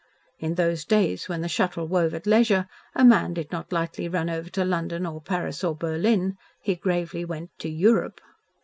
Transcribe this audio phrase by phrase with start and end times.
[0.39, 2.65] In those days when the Shuttle wove at leisure,
[2.95, 7.23] a man did not lightly run over to London, or Paris, or Berlin, he gravely
[7.23, 8.19] went to "Europe."